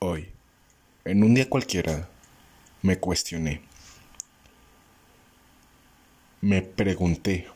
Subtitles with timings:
[0.00, 0.28] Hoy,
[1.04, 2.08] en un día cualquiera,
[2.82, 3.62] me cuestioné.
[6.40, 7.48] Me pregunté,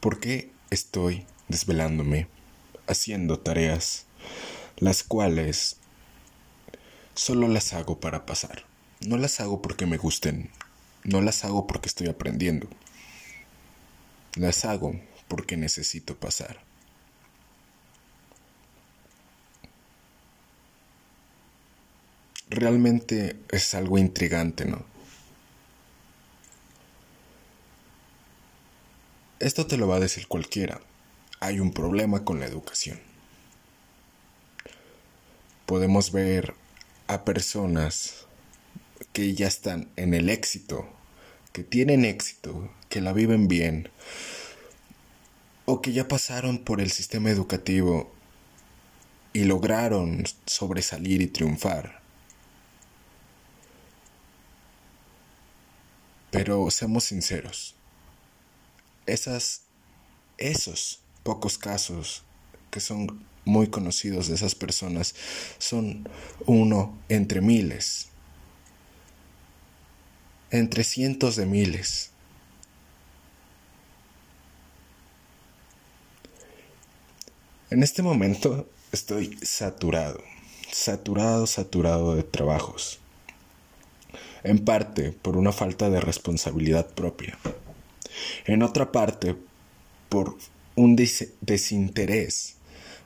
[0.00, 2.28] ¿por qué estoy desvelándome
[2.86, 4.06] haciendo tareas
[4.78, 5.76] las cuales
[7.12, 8.64] solo las hago para pasar?
[9.06, 10.48] No las hago porque me gusten,
[11.04, 12.70] no las hago porque estoy aprendiendo.
[14.36, 14.98] Las hago
[15.28, 16.69] porque necesito pasar.
[22.50, 24.84] Realmente es algo intrigante, ¿no?
[29.38, 30.80] Esto te lo va a decir cualquiera.
[31.38, 33.00] Hay un problema con la educación.
[35.64, 36.54] Podemos ver
[37.06, 38.26] a personas
[39.12, 40.86] que ya están en el éxito,
[41.52, 43.88] que tienen éxito, que la viven bien,
[45.64, 48.12] o que ya pasaron por el sistema educativo
[49.32, 51.99] y lograron sobresalir y triunfar
[56.30, 57.74] Pero seamos sinceros,
[59.06, 59.62] esas,
[60.38, 62.22] esos pocos casos
[62.70, 65.14] que son muy conocidos de esas personas
[65.58, 66.08] son
[66.46, 68.08] uno entre miles,
[70.50, 72.10] entre cientos de miles.
[77.70, 80.22] En este momento estoy saturado,
[80.72, 82.99] saturado, saturado de trabajos
[84.42, 87.38] en parte por una falta de responsabilidad propia,
[88.46, 89.36] en otra parte
[90.08, 90.36] por
[90.76, 92.56] un desinterés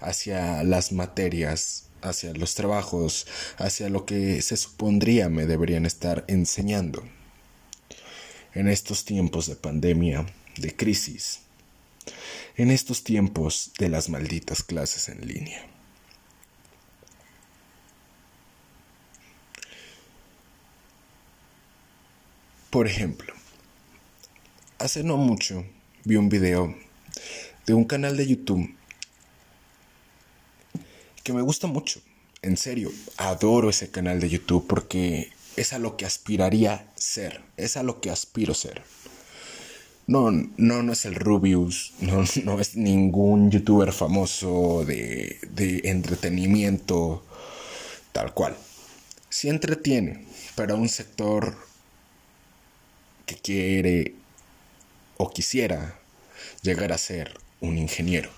[0.01, 7.03] hacia las materias, hacia los trabajos, hacia lo que se supondría me deberían estar enseñando.
[8.55, 11.41] En estos tiempos de pandemia, de crisis,
[12.57, 15.74] en estos tiempos de las malditas clases en línea.
[22.75, 23.33] Por ejemplo,
[24.81, 25.65] hace no mucho
[26.03, 26.75] vi un video
[27.67, 28.69] de un canal de YouTube
[31.23, 32.01] que me gusta mucho.
[32.43, 37.77] En serio, adoro ese canal de YouTube porque es a lo que aspiraría ser, es
[37.77, 38.83] a lo que aspiro ser.
[40.09, 47.25] No, no, no es el Rubius, no, no es ningún youtuber famoso de, de entretenimiento
[48.11, 48.57] tal cual.
[49.29, 51.73] Sí entretiene, pero un sector
[53.27, 54.15] que quiere
[55.17, 55.99] o quisiera
[56.63, 58.31] llegar a ser un ingeniero.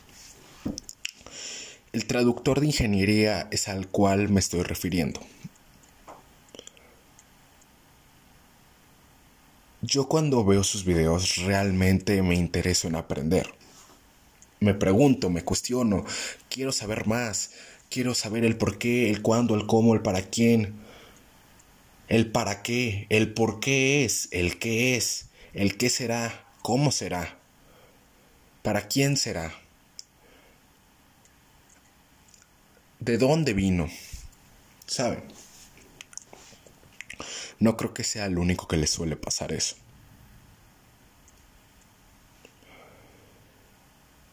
[1.93, 5.21] El traductor de ingeniería es al cual me estoy refiriendo.
[9.83, 13.55] Yo cuando veo sus videos realmente me intereso en aprender.
[14.59, 16.05] Me pregunto, me cuestiono,
[16.49, 17.53] quiero saber más,
[17.89, 20.75] quiero saber el por qué, el cuándo, el cómo, el para quién
[22.09, 27.39] el para qué, el por qué es, el qué es, el qué será, cómo será,
[28.63, 29.53] para quién será,
[33.01, 33.89] de dónde vino.
[34.87, 35.23] ¿Saben?
[37.59, 39.77] No creo que sea el único que le suele pasar eso.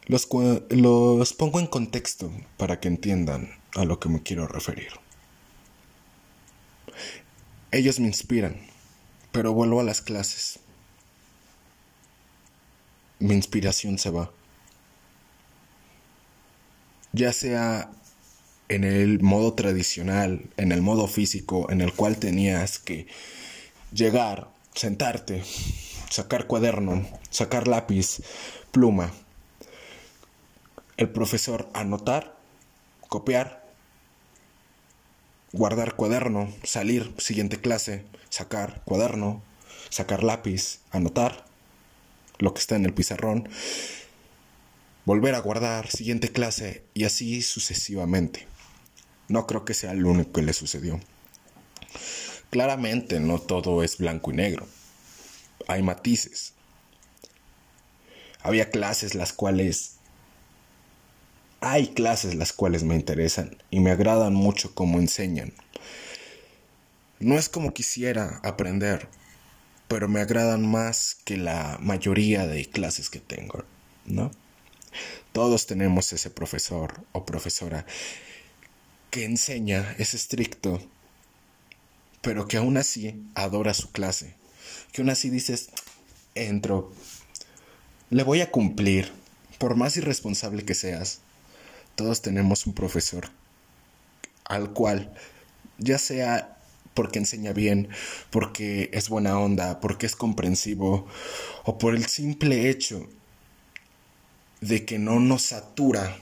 [0.06, 0.28] Los,
[0.70, 5.03] los pongo en contexto para que entiendan a lo que me quiero referir.
[7.74, 8.56] Ellos me inspiran,
[9.32, 10.60] pero vuelvo a las clases.
[13.18, 14.30] Mi inspiración se va.
[17.14, 17.90] Ya sea
[18.70, 23.08] en el modo tradicional, en el modo físico, en el cual tenías que
[23.92, 25.44] llegar, sentarte,
[26.12, 28.22] sacar cuaderno, sacar lápiz,
[28.72, 29.12] pluma,
[30.98, 32.38] el profesor anotar,
[33.10, 33.63] copiar
[35.54, 39.44] guardar cuaderno, salir, siguiente clase, sacar cuaderno,
[39.90, 41.46] sacar lápiz, anotar
[42.40, 43.48] lo que está en el pizarrón,
[45.06, 48.48] volver a guardar, siguiente clase y así sucesivamente.
[49.30, 51.00] No creo que sea el único que le sucedió.
[52.50, 54.68] Claramente no todo es blanco y negro.
[55.68, 56.54] Hay matices.
[58.42, 59.98] Había clases las cuales
[61.64, 65.54] hay clases las cuales me interesan y me agradan mucho como enseñan.
[67.20, 69.08] No es como quisiera aprender,
[69.88, 73.64] pero me agradan más que la mayoría de clases que tengo,
[74.06, 74.30] ¿no?
[75.32, 77.86] Todos tenemos ese profesor o profesora
[79.10, 80.82] que enseña, es estricto,
[82.22, 84.36] pero que aún así adora su clase.
[84.92, 85.70] Que aún así dices,
[86.36, 86.92] entro,
[88.10, 89.14] le voy a cumplir,
[89.60, 91.23] por más irresponsable que seas,
[91.96, 93.30] todos tenemos un profesor
[94.46, 95.14] al cual,
[95.78, 96.58] ya sea
[96.94, 97.90] porque enseña bien,
[98.30, 101.08] porque es buena onda, porque es comprensivo,
[101.64, 103.08] o por el simple hecho
[104.62, 106.18] de que no nos satura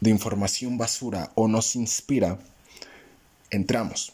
[0.00, 2.38] de información basura o nos inspira,
[3.50, 4.12] entramos.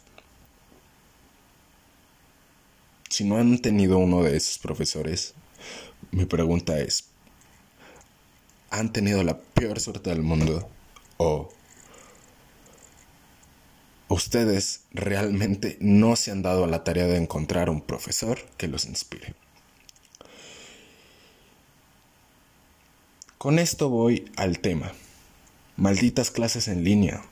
[3.10, 5.34] Si no han tenido uno de esos profesores,
[6.10, 7.04] mi pregunta es,
[8.70, 10.68] ¿han tenido la peor suerte del mundo?
[11.18, 11.48] ¿O
[14.08, 18.86] ustedes realmente no se han dado a la tarea de encontrar un profesor que los
[18.86, 19.34] inspire?
[23.36, 24.92] Con esto voy al tema.
[25.76, 27.22] Malditas clases en línea.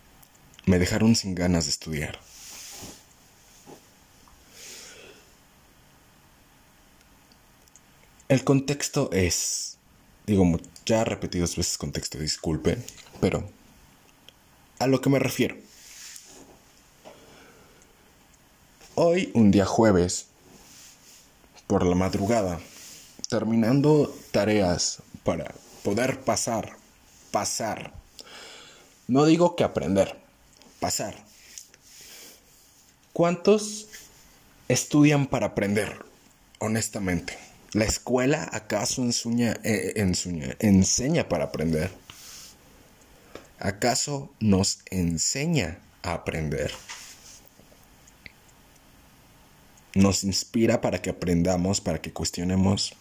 [0.64, 2.20] Me dejaron sin ganas de estudiar.
[8.28, 9.78] El contexto es,
[10.26, 10.44] digo,
[10.84, 12.78] ya repetidos veces contexto, disculpe,
[13.20, 13.48] pero
[14.78, 15.56] a lo que me refiero.
[18.94, 20.26] Hoy, un día jueves,
[21.66, 22.60] por la madrugada,
[23.28, 25.52] terminando tareas para
[25.82, 26.76] poder pasar,
[27.30, 27.92] pasar.
[29.08, 30.16] No digo que aprender,
[30.80, 31.14] pasar.
[33.12, 33.88] ¿Cuántos
[34.68, 36.04] estudian para aprender,
[36.58, 37.36] honestamente?
[37.72, 39.92] ¿La escuela acaso eh,
[40.60, 41.90] enseña para aprender?
[43.58, 46.72] ¿Acaso nos enseña a aprender?
[49.96, 52.94] nos inspira para que aprendamos, para que cuestionemos,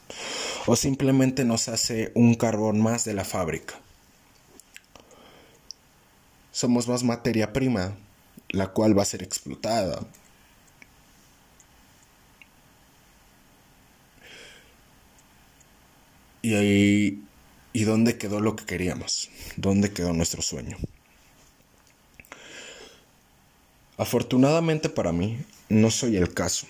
[0.65, 3.75] o simplemente nos hace un carbón más de la fábrica.
[6.51, 7.97] Somos más materia prima,
[8.49, 10.07] la cual va a ser explotada.
[16.41, 17.23] Y ahí,
[17.75, 19.29] ¿y dónde quedó lo que queríamos?
[19.57, 20.77] ¿Dónde quedó nuestro sueño?
[23.97, 25.37] Afortunadamente para mí,
[25.67, 26.67] no soy el caso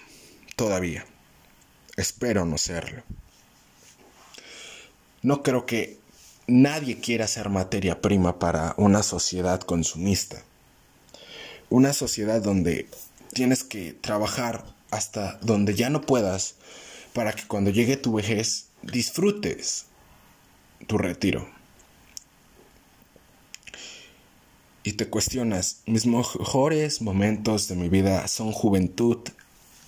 [0.56, 1.06] todavía.
[1.96, 3.04] Espero no serlo.
[5.22, 6.00] No creo que
[6.48, 10.42] nadie quiera ser materia prima para una sociedad consumista.
[11.70, 12.90] Una sociedad donde
[13.32, 16.56] tienes que trabajar hasta donde ya no puedas
[17.14, 19.86] para que cuando llegue tu vejez disfrutes
[20.88, 21.48] tu retiro.
[24.84, 29.18] Y te cuestionas, mis mejores momentos de mi vida son juventud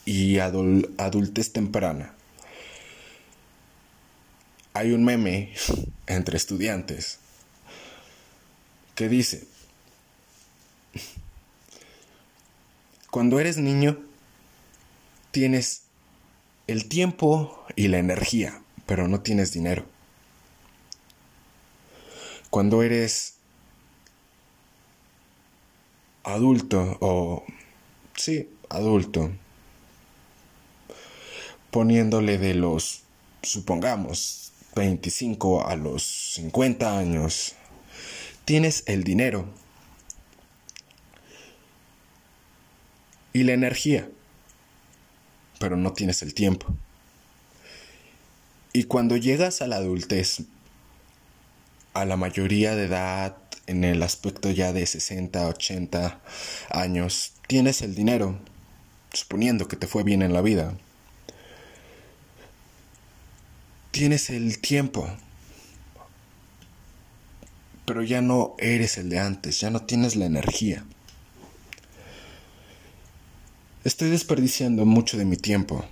[0.06, 2.14] y adultez temprana.
[4.74, 5.54] Hay un meme
[6.08, 7.20] entre estudiantes
[8.96, 9.48] que dice,
[13.12, 14.00] cuando eres niño
[15.32, 15.84] tienes
[16.66, 19.86] el tiempo y la energía, pero no tienes dinero.
[22.58, 23.36] Cuando eres
[26.24, 27.44] adulto o
[28.16, 29.30] sí, adulto,
[31.70, 33.04] poniéndole de los,
[33.44, 37.54] supongamos, 25 a los 50 años,
[38.44, 39.48] tienes el dinero
[43.34, 44.10] y la energía,
[45.60, 46.66] pero no tienes el tiempo.
[48.74, 50.42] Y cuando llegas a la adultez,
[52.02, 56.22] a la mayoría de edad, en el aspecto ya de 60, 80
[56.72, 58.40] años, tienes el dinero,
[59.14, 60.76] suponiendo que te fue bien en la vida.
[63.98, 65.10] tienes el tiempo,
[67.84, 70.86] pero ya no eres el de antes, ya no tienes la energía.
[73.84, 75.84] Estoy desperdiciando mucho de mi tiempo.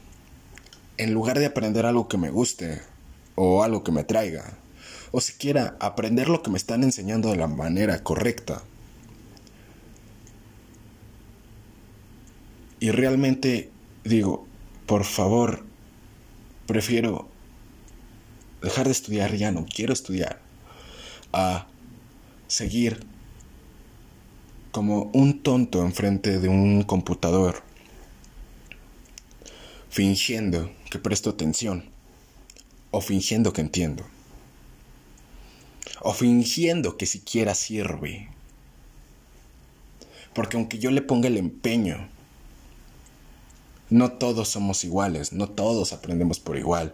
[0.98, 2.80] En lugar de aprender algo que me guste
[3.34, 4.56] o algo que me traiga,
[5.12, 8.64] o siquiera aprender lo que me están enseñando de la manera correcta.
[12.80, 13.72] Y realmente
[14.04, 14.46] digo,
[14.86, 15.66] por favor,
[16.68, 17.28] prefiero
[18.62, 20.40] dejar de estudiar, ya no quiero estudiar,
[21.34, 21.68] a
[22.48, 23.06] seguir
[24.72, 27.64] como un tonto enfrente de un computador,
[29.90, 31.86] fingiendo que presto atención,
[32.92, 34.06] o fingiendo que entiendo,
[36.02, 38.30] o fingiendo que siquiera sirve.
[40.34, 42.10] Porque aunque yo le ponga el empeño,
[43.90, 46.94] no todos somos iguales, no todos aprendemos por igual,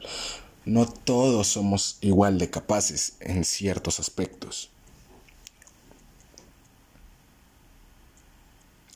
[0.65, 4.69] no todos somos igual de capaces en ciertos aspectos.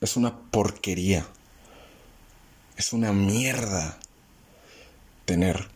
[0.01, 1.25] Es una porquería.
[2.77, 3.97] Es una mierda
[5.23, 5.69] tener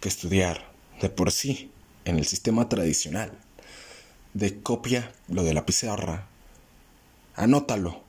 [0.00, 0.70] que estudiar
[1.00, 1.72] de por sí
[2.04, 3.32] en el sistema tradicional.
[4.34, 6.26] De copia lo de la pizarra,
[7.34, 8.02] anótalo,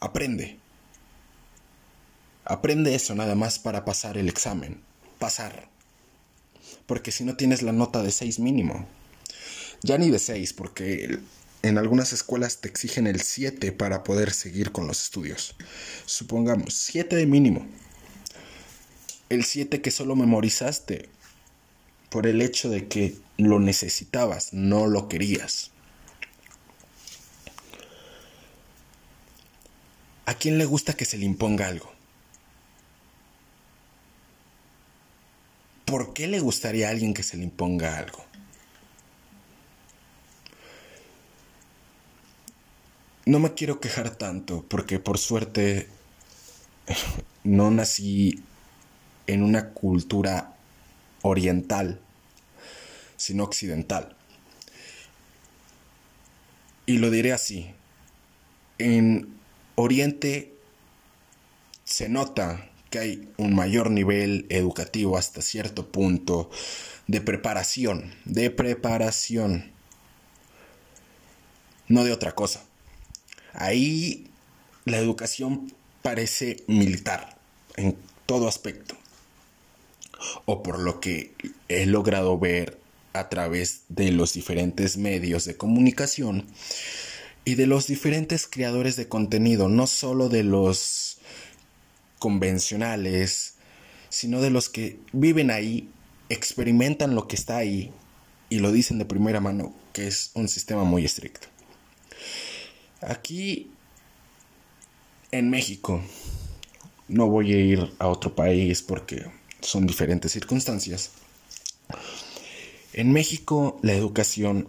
[0.00, 0.58] aprende.
[2.44, 4.82] Aprende eso nada más para pasar el examen.
[5.18, 5.68] Pasar.
[6.86, 8.86] Porque si no tienes la nota de 6 mínimo.
[9.82, 11.18] Ya ni de 6, porque
[11.62, 15.56] en algunas escuelas te exigen el 7 para poder seguir con los estudios.
[16.04, 17.66] Supongamos, 7 de mínimo.
[19.30, 21.08] El 7 que solo memorizaste
[22.14, 25.72] por el hecho de que lo necesitabas, no lo querías.
[30.24, 31.92] ¿A quién le gusta que se le imponga algo?
[35.86, 38.24] ¿Por qué le gustaría a alguien que se le imponga algo?
[43.26, 45.88] No me quiero quejar tanto porque por suerte
[47.42, 48.40] no nací
[49.26, 50.54] en una cultura
[51.22, 52.03] oriental,
[53.16, 54.16] sino occidental.
[56.86, 57.70] Y lo diré así.
[58.78, 59.34] En
[59.76, 60.52] Oriente
[61.84, 66.50] se nota que hay un mayor nivel educativo hasta cierto punto
[67.06, 69.72] de preparación, de preparación,
[71.88, 72.64] no de otra cosa.
[73.52, 74.30] Ahí
[74.84, 77.36] la educación parece militar
[77.76, 78.96] en todo aspecto.
[80.46, 81.32] O por lo que
[81.68, 82.78] he logrado ver
[83.14, 86.46] a través de los diferentes medios de comunicación
[87.44, 91.18] y de los diferentes creadores de contenido, no solo de los
[92.18, 93.54] convencionales,
[94.08, 95.88] sino de los que viven ahí,
[96.28, 97.92] experimentan lo que está ahí
[98.50, 101.48] y lo dicen de primera mano, que es un sistema muy estricto.
[103.00, 103.70] Aquí
[105.30, 106.02] en México,
[107.08, 109.26] no voy a ir a otro país porque
[109.60, 111.10] son diferentes circunstancias.
[112.94, 114.68] En México la educación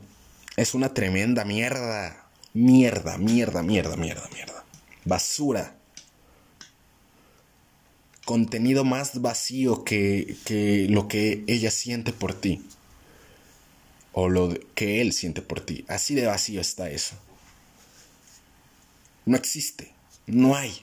[0.58, 2.27] es una tremenda mierda.
[2.53, 4.65] Mierda, mierda, mierda, mierda, mierda.
[5.03, 5.75] Basura.
[8.25, 12.65] Contenido más vacío que, que lo que ella siente por ti.
[14.12, 15.86] O lo que él siente por ti.
[15.88, 17.15] Así de vacío está eso.
[19.25, 19.94] No existe.
[20.25, 20.82] No hay.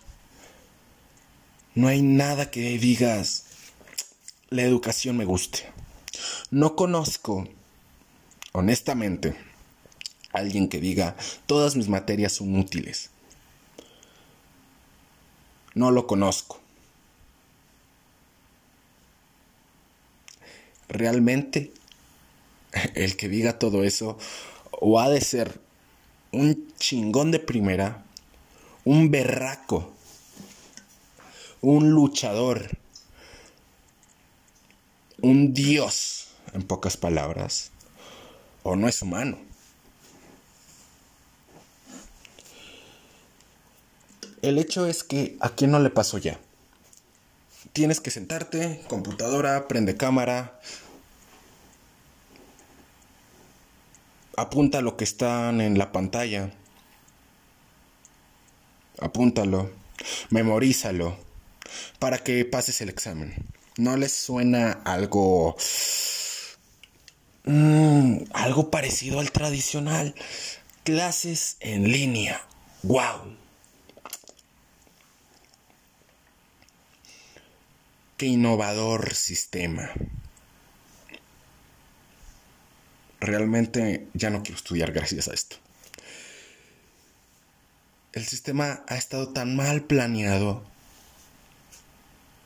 [1.75, 3.47] No hay nada que digas,
[4.51, 5.73] la educación me guste.
[6.50, 7.49] No conozco,
[8.52, 9.37] honestamente,
[10.33, 13.11] alguien que diga, todas mis materias son útiles.
[15.75, 16.61] No lo conozco.
[20.88, 21.73] Realmente,
[22.95, 24.19] el que diga todo eso,
[24.71, 25.61] o ha de ser
[26.33, 28.05] un chingón de primera,
[28.85, 29.93] un berraco,
[31.61, 32.82] un luchador,
[35.23, 37.71] un dios, en pocas palabras,
[38.62, 39.38] o no es humano.
[44.43, 46.38] El hecho es que a quién no le pasó ya.
[47.73, 50.61] Tienes que sentarte, computadora, prende cámara,
[54.37, 56.52] apunta lo que están en la pantalla
[59.02, 59.71] apúntalo,
[60.31, 61.17] memorízalo,
[61.99, 63.35] para que pases el examen.
[63.76, 65.57] ¿No les suena algo...
[67.45, 70.14] Mm, algo parecido al tradicional?
[70.85, 72.41] Clases en línea.
[72.83, 73.37] ¡Wow!
[78.17, 79.91] Qué innovador sistema.
[83.21, 85.57] Realmente ya no quiero estudiar gracias a esto
[88.12, 90.62] el sistema ha estado tan mal planeado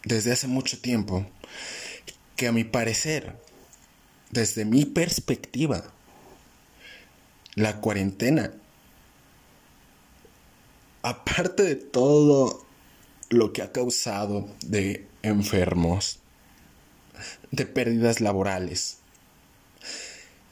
[0.06, 1.26] desde hace mucho tiempo
[2.36, 3.36] que a mi parecer,
[4.30, 5.82] desde mi perspectiva,
[7.56, 8.52] la cuarentena,
[11.02, 12.64] aparte de todo
[13.30, 16.20] lo que ha causado de enfermos,
[17.50, 18.98] de pérdidas laborales,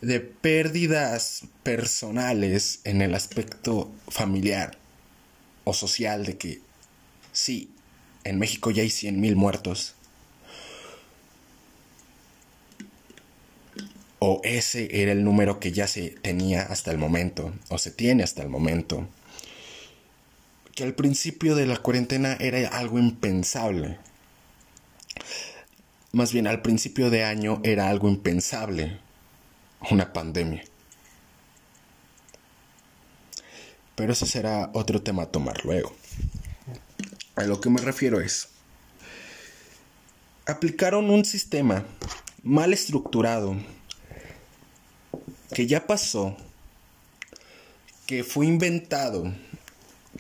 [0.01, 4.79] de pérdidas personales en el aspecto familiar,
[5.63, 6.61] o social de que
[7.33, 7.74] sí,
[8.25, 9.95] en México ya hay 100 mil muertos.
[14.19, 18.23] O ese era el número que ya se tenía hasta el momento, o se tiene
[18.23, 19.07] hasta el momento.
[20.75, 23.99] Que al principio de la cuarentena era algo impensable.
[26.13, 28.99] Más bien al principio de año era algo impensable.
[29.91, 30.65] Una pandemia.
[33.95, 35.95] Pero ese será otro tema a tomar luego.
[37.37, 38.49] A lo que me refiero es,
[40.47, 41.85] aplicaron un sistema
[42.43, 43.57] mal estructurado
[45.53, 46.37] que ya pasó,
[48.07, 49.33] que fue inventado,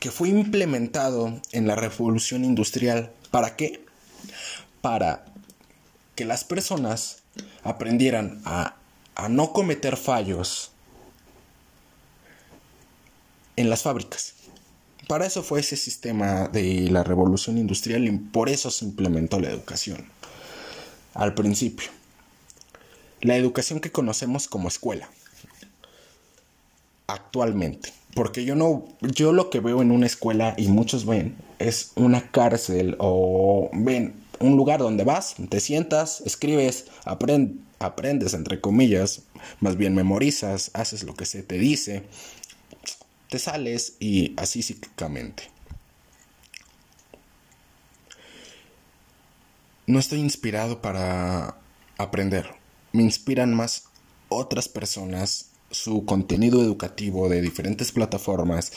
[0.00, 3.12] que fue implementado en la revolución industrial.
[3.30, 3.84] ¿Para qué?
[4.80, 5.24] Para
[6.14, 7.22] que las personas
[7.62, 8.76] aprendieran a,
[9.14, 10.72] a no cometer fallos
[13.56, 14.34] en las fábricas.
[15.08, 19.50] Para eso fue ese sistema de la revolución industrial y por eso se implementó la
[19.50, 20.06] educación.
[21.14, 21.88] Al principio.
[23.20, 25.08] La educación que conocemos como escuela.
[27.06, 27.92] Actualmente.
[28.14, 32.30] Porque yo no, yo lo que veo en una escuela y muchos ven es una
[32.30, 39.22] cárcel o ven un lugar donde vas, te sientas, escribes, aprendes entre comillas,
[39.60, 42.04] más bien memorizas, haces lo que se te dice,
[43.38, 45.50] sales y así cíclicamente.
[49.86, 51.56] No estoy inspirado para
[51.98, 52.54] aprender,
[52.92, 53.84] me inspiran más
[54.28, 58.72] otras personas, su contenido educativo de diferentes plataformas,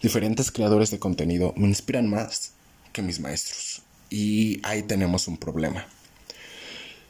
[0.00, 2.52] diferentes creadores de contenido, me inspiran más
[2.92, 3.82] que mis maestros.
[4.08, 5.86] Y ahí tenemos un problema.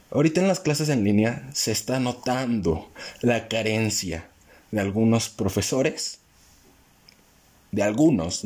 [0.09, 4.29] Ahorita en las clases en línea se está notando la carencia
[4.71, 6.16] de algunos profesores
[7.71, 8.45] de algunos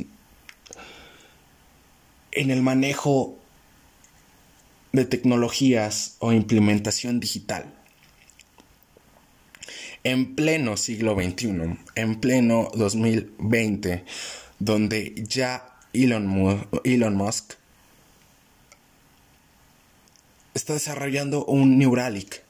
[2.31, 3.37] en el manejo
[4.91, 7.73] de tecnologías o implementación digital.
[10.03, 14.03] En pleno siglo XXI, en pleno 2020,
[14.59, 17.53] donde ya Elon, Elon Musk
[20.53, 22.43] está desarrollando un Neuralic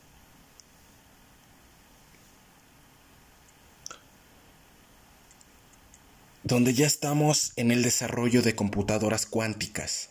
[6.44, 10.10] donde ya estamos en el desarrollo de computadoras cuánticas,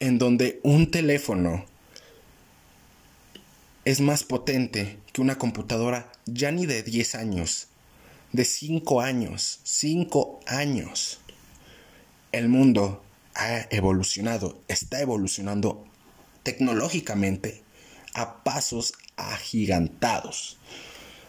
[0.00, 1.66] en donde un teléfono
[3.84, 7.68] es más potente que una computadora ya ni de 10 años,
[8.32, 11.20] de 5 años, 5 años.
[12.32, 13.02] El mundo
[13.34, 15.86] ha evolucionado, está evolucionando
[16.42, 17.62] tecnológicamente
[18.14, 20.58] a pasos agigantados.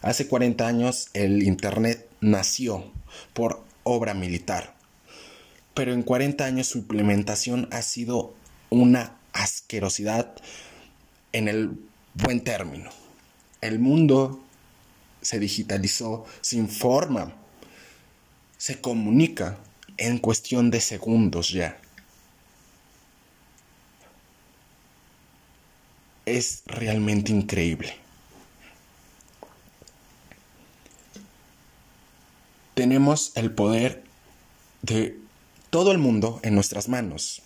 [0.01, 2.89] Hace 40 años el Internet nació
[3.33, 4.73] por obra militar,
[5.73, 8.33] pero en 40 años su implementación ha sido
[8.69, 10.35] una asquerosidad
[11.33, 11.77] en el
[12.13, 12.91] buen término.
[13.59, 14.41] El mundo
[15.21, 17.33] se digitalizó, se informa,
[18.57, 19.57] se comunica
[19.97, 21.77] en cuestión de segundos ya.
[26.25, 28.08] Es realmente increíble.
[32.79, 34.05] Tenemos el poder
[34.83, 35.19] de
[35.69, 37.41] todo el mundo en nuestras manos.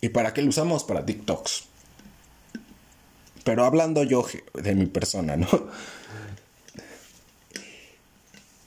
[0.00, 0.84] ¿Y para qué lo usamos?
[0.84, 1.64] Para TikToks.
[3.44, 5.46] Pero hablando yo de mi persona, ¿no?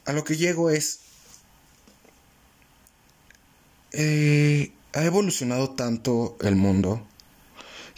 [0.06, 1.00] A lo que llego es...
[3.92, 7.08] Eh, ha evolucionado tanto el mundo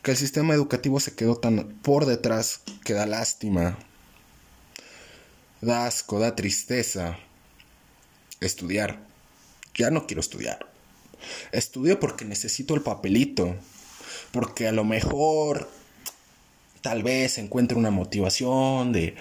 [0.03, 3.77] que el sistema educativo se quedó tan por detrás que da lástima
[5.61, 7.17] da asco, da tristeza
[8.39, 8.99] estudiar.
[9.75, 10.65] Ya no quiero estudiar.
[11.51, 13.55] Estudio porque necesito el papelito,
[14.31, 15.69] porque a lo mejor
[16.81, 19.15] tal vez encuentre una motivación de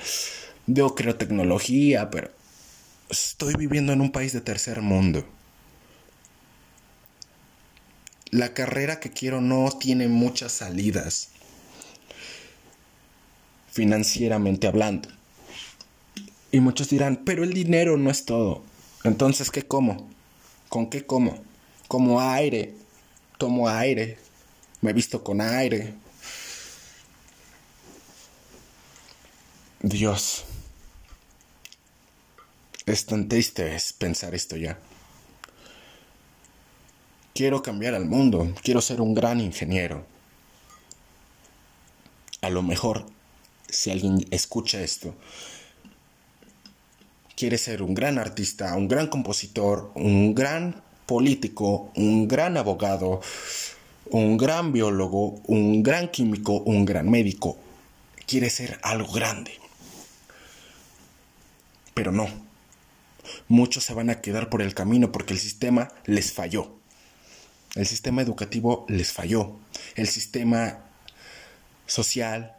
[0.67, 2.31] yo creo tecnología, pero
[3.11, 5.27] estoy viviendo en un país de tercer mundo.
[8.31, 11.31] La carrera que quiero no tiene muchas salidas
[13.71, 15.20] financieramente hablando.
[16.53, 18.63] Y muchos dirán, pero el dinero no es todo.
[19.05, 20.09] Entonces, ¿qué como?
[20.69, 21.43] ¿Con qué como?
[21.89, 22.75] Como aire.
[23.39, 24.19] Tomo aire.
[24.81, 25.95] Me visto con aire.
[29.81, 30.45] Dios.
[32.87, 34.79] Es tan triste pensar esto ya.
[37.33, 38.53] Quiero cambiar al mundo.
[38.63, 40.05] Quiero ser un gran ingeniero.
[42.43, 43.07] A lo mejor,
[43.69, 45.15] si alguien escucha esto,
[47.41, 53.23] quiere ser un gran artista, un gran compositor, un gran político, un gran abogado,
[54.11, 57.57] un gran biólogo, un gran químico, un gran médico.
[58.27, 59.53] Quiere ser algo grande.
[61.95, 62.29] Pero no.
[63.49, 66.75] Muchos se van a quedar por el camino porque el sistema les falló.
[67.75, 69.57] El sistema educativo les falló.
[69.95, 70.81] El sistema
[71.87, 72.55] social,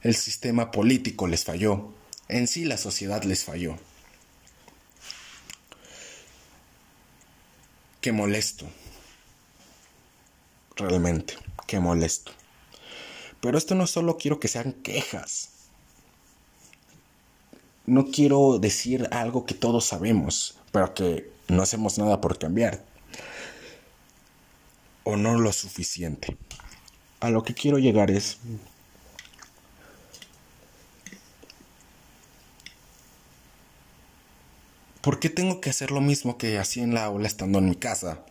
[0.00, 1.92] el sistema político les falló.
[2.28, 3.76] En sí la sociedad les falló.
[8.06, 8.66] Qué molesto.
[10.76, 11.34] Realmente,
[11.66, 12.30] qué molesto.
[13.40, 15.48] Pero esto no solo quiero que sean quejas.
[17.84, 22.80] No quiero decir algo que todos sabemos, pero que no hacemos nada por cambiar.
[25.02, 26.36] O no lo suficiente.
[27.18, 28.38] A lo que quiero llegar es...
[35.06, 37.76] ¿Por qué tengo que hacer lo mismo que hacía en la aula estando en mi
[37.76, 38.22] casa?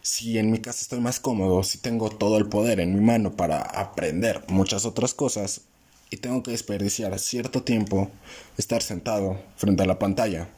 [0.00, 3.34] Si en mi casa estoy más cómodo, si tengo todo el poder en mi mano
[3.34, 5.62] para aprender muchas otras cosas
[6.08, 8.12] y tengo que desperdiciar cierto tiempo
[8.56, 10.48] estar sentado frente a la pantalla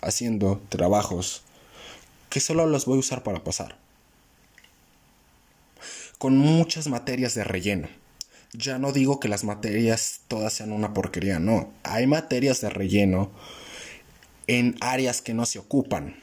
[0.00, 1.42] haciendo trabajos
[2.30, 3.76] que solo los voy a usar para pasar.
[6.18, 7.88] Con muchas materias de relleno.
[8.52, 11.72] Ya no digo que las materias todas sean una porquería, no.
[11.82, 13.32] Hay materias de relleno
[14.58, 16.14] en áreas que no se ocupan.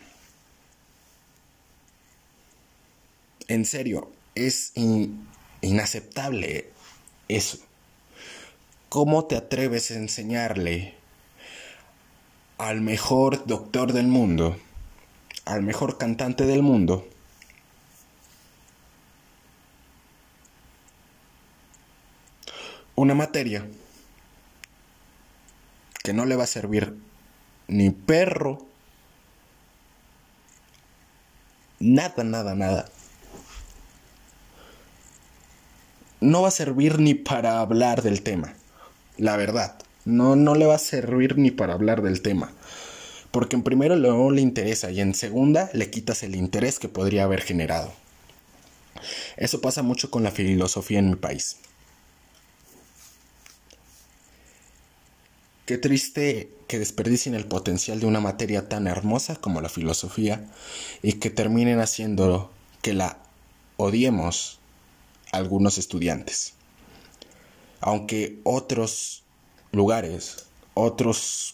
[3.48, 4.72] En serio, es
[5.62, 6.70] inaceptable
[7.28, 7.58] eso.
[8.88, 10.94] ¿Cómo te atreves a enseñarle
[12.60, 14.60] al mejor doctor del mundo,
[15.46, 17.08] al mejor cantante del mundo,
[22.96, 23.68] una materia
[26.04, 27.09] que no le va a servir
[27.70, 28.66] ni perro,
[31.80, 32.90] nada, nada, nada.
[36.20, 38.54] No va a servir ni para hablar del tema,
[39.18, 39.76] la verdad.
[40.04, 42.52] No, no le va a servir ni para hablar del tema.
[43.32, 47.24] Porque en primero no le interesa y en segunda le quitas el interés que podría
[47.24, 47.94] haber generado.
[49.38, 51.58] Eso pasa mucho con la filosofía en mi país.
[55.70, 60.50] Qué triste que desperdicien el potencial de una materia tan hermosa como la filosofía
[61.04, 62.52] y que terminen haciendo
[62.82, 63.20] que la
[63.78, 64.58] odiemos
[65.32, 66.54] algunos estudiantes.
[67.82, 69.22] Aunque otros
[69.72, 71.54] lugares, otros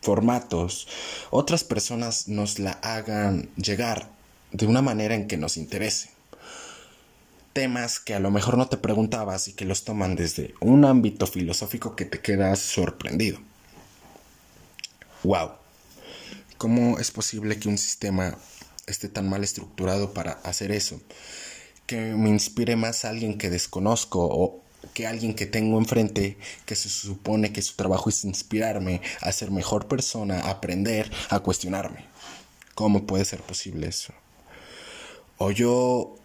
[0.00, 0.88] formatos,
[1.30, 4.10] otras personas nos la hagan llegar
[4.52, 6.17] de una manera en que nos interese
[7.52, 11.26] temas que a lo mejor no te preguntabas y que los toman desde un ámbito
[11.26, 13.38] filosófico que te quedas sorprendido.
[15.24, 15.50] ¡Wow!
[16.56, 18.36] ¿Cómo es posible que un sistema
[18.86, 21.00] esté tan mal estructurado para hacer eso?
[21.86, 24.62] Que me inspire más a alguien que desconozco o
[24.94, 29.50] que alguien que tengo enfrente que se supone que su trabajo es inspirarme a ser
[29.50, 32.04] mejor persona, a aprender, a cuestionarme.
[32.74, 34.12] ¿Cómo puede ser posible eso?
[35.38, 36.17] O yo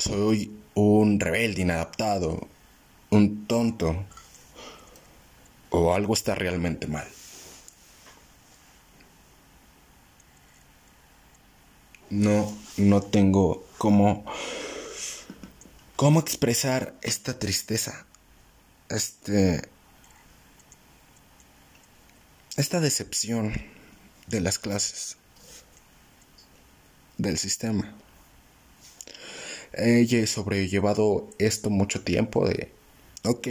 [0.00, 2.46] soy un rebelde inadaptado,
[3.10, 4.06] un tonto,
[5.70, 7.06] o algo está realmente mal.
[12.10, 14.24] No, no tengo cómo,
[15.96, 18.06] cómo expresar esta tristeza,
[18.88, 19.68] este,
[22.56, 23.52] esta decepción
[24.26, 25.18] de las clases,
[27.18, 27.94] del sistema
[29.72, 32.72] he sobrellevado esto mucho tiempo de,
[33.24, 33.46] ok,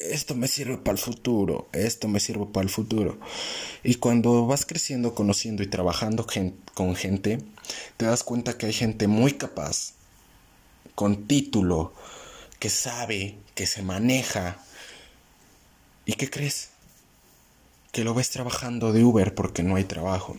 [0.00, 3.18] esto me sirve para el futuro, esto me sirve para el futuro.
[3.82, 6.26] Y cuando vas creciendo, conociendo y trabajando
[6.74, 7.38] con gente,
[7.96, 9.92] te das cuenta que hay gente muy capaz,
[10.94, 11.92] con título,
[12.58, 14.58] que sabe, que se maneja.
[16.06, 16.70] ¿Y qué crees?
[17.92, 20.36] Que lo ves trabajando de Uber porque no hay trabajo.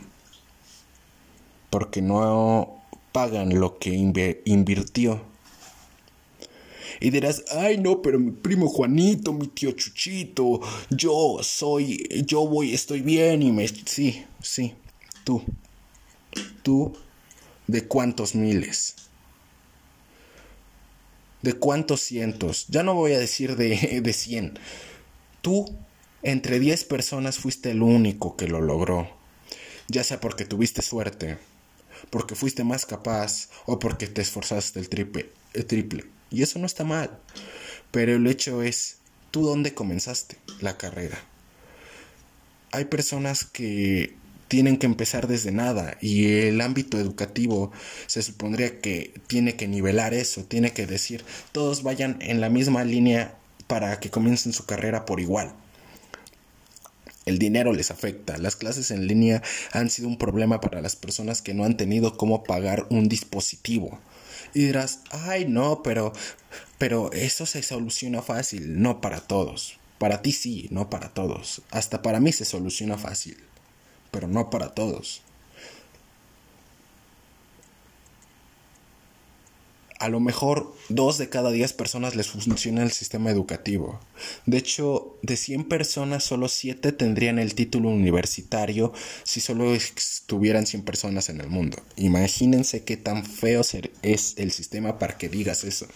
[1.69, 2.81] Porque no
[3.15, 3.91] pagan lo que
[4.43, 5.21] invirtió.
[6.99, 12.73] Y dirás, ay no, pero mi primo Juanito, mi tío Chuchito, yo soy, yo voy,
[12.73, 13.69] estoy bien y me...
[13.69, 14.73] Sí, sí,
[15.23, 15.41] tú.
[16.61, 16.93] Tú,
[17.67, 18.95] ¿de cuántos miles?
[21.41, 22.65] ¿De cuántos cientos?
[22.67, 24.59] Ya no voy a decir de, de 100.
[25.41, 25.73] Tú,
[26.21, 29.07] entre 10 personas, fuiste el único que lo logró.
[29.87, 31.37] Ya sea porque tuviste suerte
[32.09, 36.05] porque fuiste más capaz o porque te esforzaste el triple, el triple.
[36.31, 37.17] Y eso no está mal.
[37.91, 38.97] Pero el hecho es,
[39.31, 41.17] ¿tú dónde comenzaste la carrera?
[42.71, 44.15] Hay personas que
[44.47, 47.71] tienen que empezar desde nada y el ámbito educativo
[48.05, 52.83] se supondría que tiene que nivelar eso, tiene que decir, todos vayan en la misma
[52.83, 55.53] línea para que comiencen su carrera por igual.
[57.25, 58.37] El dinero les afecta.
[58.37, 62.17] Las clases en línea han sido un problema para las personas que no han tenido
[62.17, 63.99] cómo pagar un dispositivo.
[64.53, 66.13] Y dirás, ay no, pero,
[66.77, 68.81] pero eso se soluciona fácil.
[68.81, 69.79] No para todos.
[69.97, 71.61] Para ti sí, no para todos.
[71.71, 73.37] Hasta para mí se soluciona fácil.
[74.11, 75.24] Pero no para todos.
[79.99, 83.99] A lo mejor dos de cada diez personas les funciona el sistema educativo.
[84.45, 90.83] De hecho, de 100 personas, solo 7 tendrían el título universitario si solo estuvieran 100
[90.83, 91.77] personas en el mundo.
[91.95, 93.61] Imagínense qué tan feo
[94.01, 95.87] es el sistema para que digas eso.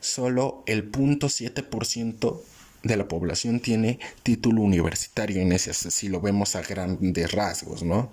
[0.00, 2.40] Solo el 0.7%
[2.82, 8.10] de la población tiene título universitario en ese, si lo vemos a grandes rasgos, ¿no?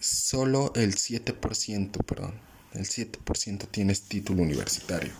[0.00, 2.40] Solo el 7%, perdón,
[2.74, 5.12] el 7% tienes título universitario.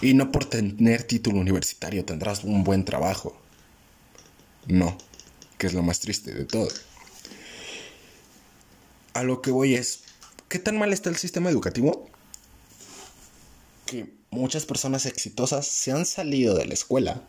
[0.00, 3.40] Y no por tener título universitario tendrás un buen trabajo.
[4.66, 4.96] No,
[5.58, 6.68] que es lo más triste de todo.
[9.12, 10.04] A lo que voy es,
[10.48, 12.08] ¿qué tan mal está el sistema educativo?
[13.86, 17.22] Que muchas personas exitosas se han salido de la escuela.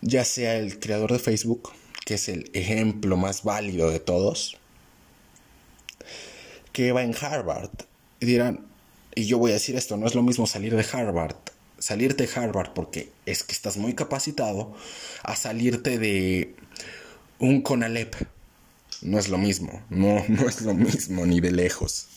[0.00, 1.72] Ya sea el creador de Facebook,
[2.08, 4.56] que es el ejemplo más válido de todos,
[6.72, 7.68] que va en Harvard.
[8.18, 8.66] Y dirán,
[9.14, 11.36] y yo voy a decir esto, no es lo mismo salir de Harvard,
[11.78, 14.74] salirte de Harvard porque es que estás muy capacitado,
[15.22, 16.54] a salirte de
[17.40, 18.16] un Conalep.
[19.02, 22.08] No es lo mismo, no, no es lo mismo ni de lejos.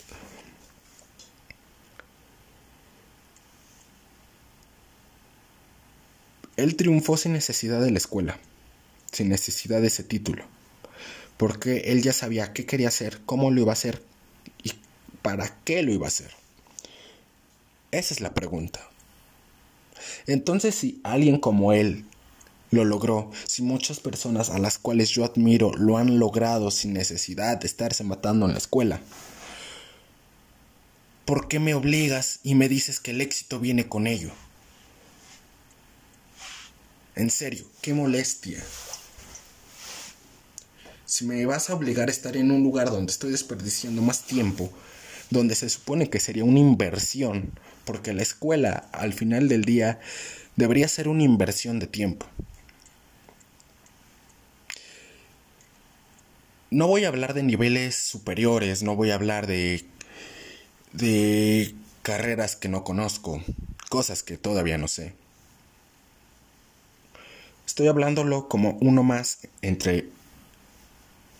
[6.56, 8.39] Él triunfó sin necesidad de la escuela
[9.12, 10.45] sin necesidad de ese título,
[11.38, 14.04] porque él ya sabía qué quería hacer, cómo lo iba a hacer
[14.63, 14.74] y
[15.21, 16.32] para qué lo iba a hacer.
[17.91, 18.80] Esa es la pregunta.
[20.28, 22.06] Entonces, si alguien como él
[22.71, 27.58] lo logró, si muchas personas a las cuales yo admiro lo han logrado sin necesidad
[27.58, 29.02] de estarse matando en la escuela,
[31.26, 34.32] ¿por qué me obligas y me dices que el éxito viene con ello?
[37.15, 38.63] En serio, qué molestia
[41.12, 44.71] si me vas a obligar a estar en un lugar donde estoy desperdiciando más tiempo,
[45.30, 47.52] donde se supone que sería una inversión,
[47.84, 50.00] porque la escuela al final del día
[50.56, 52.26] debería ser una inversión de tiempo.
[56.69, 59.84] No voy a hablar de niveles superiores, no voy a hablar de
[60.93, 63.43] de carreras que no conozco,
[63.89, 65.13] cosas que todavía no sé.
[67.67, 70.06] Estoy hablándolo como uno más entre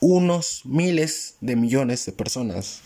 [0.02, 2.82] unos miles de millones de personas.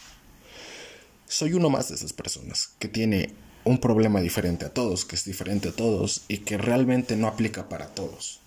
[1.28, 5.26] Soy uno más de esas personas que tiene un problema diferente a todos, que es
[5.26, 8.42] diferente a todos y que realmente no aplica para todos.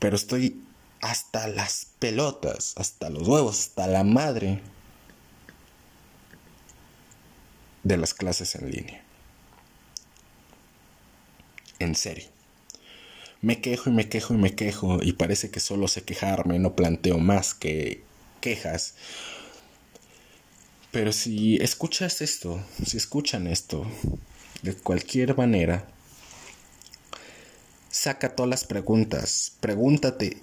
[0.00, 0.62] Pero estoy
[1.00, 4.60] hasta las pelotas, hasta los huevos, hasta la madre
[7.84, 9.02] de las clases en línea.
[11.78, 12.37] En serio.
[13.40, 16.74] Me quejo y me quejo y me quejo y parece que solo sé quejarme, no
[16.74, 18.02] planteo más que
[18.40, 18.94] quejas.
[20.90, 23.86] Pero si escuchas esto, si escuchan esto,
[24.62, 25.86] de cualquier manera,
[27.90, 30.38] saca todas las preguntas, pregúntate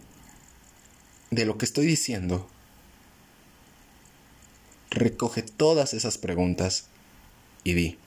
[1.31, 2.47] de lo que estoy diciendo,
[4.89, 6.85] recoge todas esas preguntas
[7.63, 7.97] y di,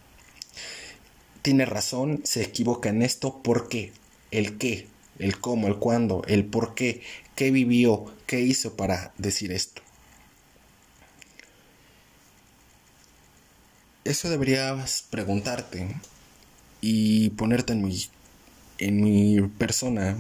[1.42, 3.92] tiene razón, se equivoca en esto, ¿por qué?
[4.31, 4.88] El qué,
[5.19, 7.03] el cómo, el cuándo, el por qué,
[7.35, 9.83] qué vivió, qué hizo para decir esto.
[14.05, 15.95] Eso deberías preguntarte
[16.81, 18.07] y ponerte en mi,
[18.79, 20.17] en mi persona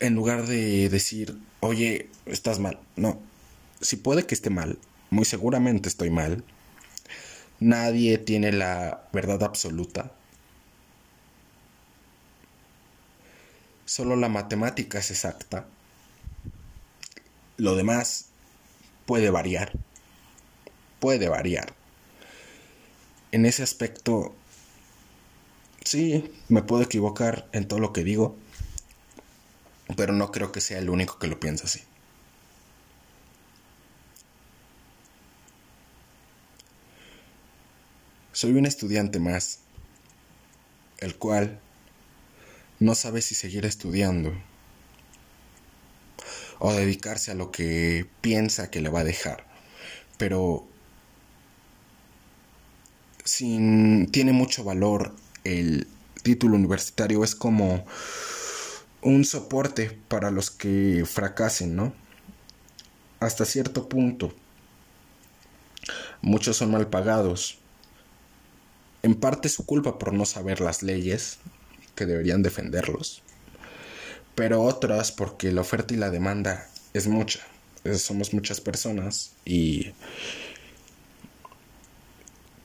[0.00, 2.78] en lugar de decir, oye, estás mal.
[2.96, 3.20] No,
[3.80, 4.78] si puede que esté mal,
[5.10, 6.42] muy seguramente estoy mal.
[7.60, 10.12] Nadie tiene la verdad absoluta.
[13.90, 15.66] Solo la matemática es exacta.
[17.56, 18.26] Lo demás
[19.04, 19.72] puede variar.
[21.00, 21.74] Puede variar.
[23.32, 24.32] En ese aspecto,
[25.84, 28.36] sí, me puedo equivocar en todo lo que digo,
[29.96, 31.82] pero no creo que sea el único que lo piensa así.
[38.30, 39.58] Soy un estudiante más,
[40.98, 41.60] el cual
[42.80, 44.32] no sabe si seguir estudiando
[46.58, 49.46] o dedicarse a lo que piensa que le va a dejar.
[50.16, 50.66] Pero
[53.24, 55.14] sin, tiene mucho valor
[55.44, 55.86] el
[56.22, 57.84] título universitario, es como
[59.02, 61.94] un soporte para los que fracasen, ¿no?
[63.20, 64.34] Hasta cierto punto.
[66.22, 67.58] Muchos son mal pagados.
[69.02, 71.38] En parte su culpa por no saber las leyes,
[71.94, 73.22] que deberían defenderlos.
[74.34, 77.40] pero otras porque la oferta y la demanda es mucha.
[77.96, 79.92] Somos muchas personas y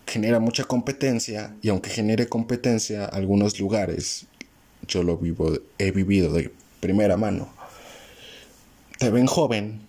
[0.07, 4.25] genera mucha competencia y aunque genere competencia algunos lugares
[4.87, 7.53] yo lo vivo he vivido de primera mano
[8.97, 9.81] te ven joven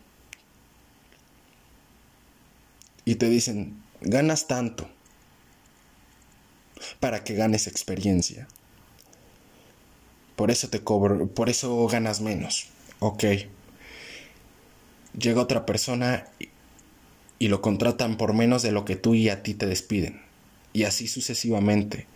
[3.04, 4.88] y te dicen ganas tanto
[6.98, 8.48] para que ganes experiencia
[10.36, 12.68] por eso te cobro por eso ganas menos
[13.00, 13.24] ok
[15.18, 16.26] llega otra persona
[17.38, 20.22] y lo contratan por menos de lo que tú y a ti te despiden.
[20.72, 22.06] Y así sucesivamente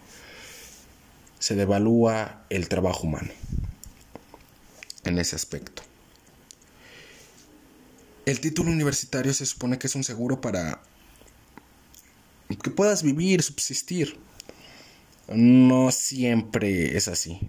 [1.39, 3.31] se devalúa el trabajo humano
[5.05, 5.83] en ese aspecto.
[8.27, 10.83] El título universitario se supone que es un seguro para
[12.63, 14.19] que puedas vivir, subsistir.
[15.29, 17.41] No siempre es así.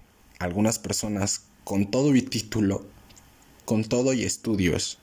[0.42, 2.84] Algunas personas con todo y título,
[3.64, 4.98] con todo y estudios,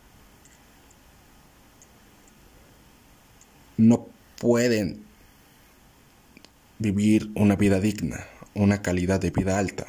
[3.76, 4.08] no
[4.40, 5.04] pueden
[6.80, 9.86] vivir una vida digna, una calidad de vida alta.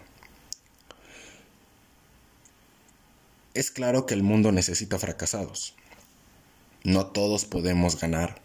[3.55, 5.73] Es claro que el mundo necesita fracasados.
[6.83, 8.39] No todos podemos ganar,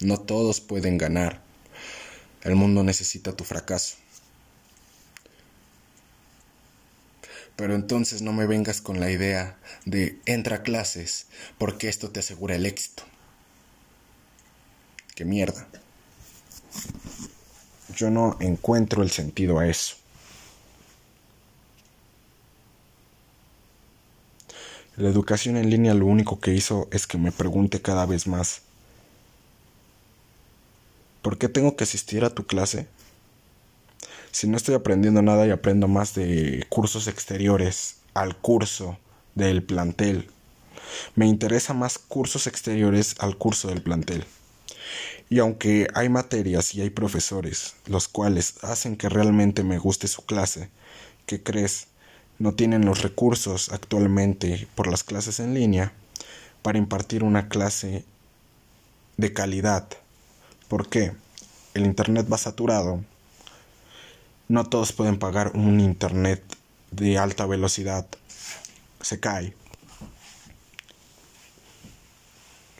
[0.00, 1.40] no todos pueden ganar.
[2.42, 3.96] El mundo necesita tu fracaso.
[7.60, 11.26] Pero entonces no me vengas con la idea de entra a clases
[11.58, 13.04] porque esto te asegura el éxito
[15.24, 15.66] mierda.
[17.96, 19.96] Yo no encuentro el sentido a eso.
[24.96, 28.62] La educación en línea lo único que hizo es que me pregunte cada vez más,
[31.22, 32.86] ¿por qué tengo que asistir a tu clase?
[34.32, 38.98] Si no estoy aprendiendo nada y aprendo más de cursos exteriores al curso
[39.34, 40.30] del plantel.
[41.14, 44.24] Me interesa más cursos exteriores al curso del plantel.
[45.28, 50.24] Y aunque hay materias y hay profesores, los cuales hacen que realmente me guste su
[50.24, 50.70] clase,
[51.26, 51.86] ¿qué crees?
[52.38, 55.92] No tienen los recursos actualmente por las clases en línea
[56.62, 58.04] para impartir una clase
[59.16, 59.88] de calidad.
[60.68, 61.12] ¿Por qué?
[61.74, 63.04] El Internet va saturado.
[64.50, 66.42] No todos pueden pagar un Internet
[66.90, 68.08] de alta velocidad.
[69.00, 69.54] Se cae.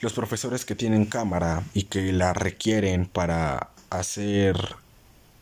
[0.01, 4.57] los profesores que tienen cámara y que la requieren para hacer